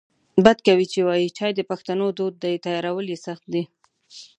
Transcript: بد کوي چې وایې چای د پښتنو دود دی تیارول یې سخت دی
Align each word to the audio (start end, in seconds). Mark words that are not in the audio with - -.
بد 0.45 0.57
کوي 0.67 0.85
چې 0.93 0.99
وایې 1.07 1.29
چای 1.37 1.51
د 1.55 1.61
پښتنو 1.71 2.05
دود 2.17 2.33
دی 2.43 2.55
تیارول 2.65 3.05
یې 3.13 3.17
سخت 3.25 3.45
دی 3.53 3.63